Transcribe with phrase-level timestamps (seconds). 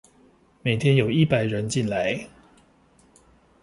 [0.63, 2.25] 每天有一百人進來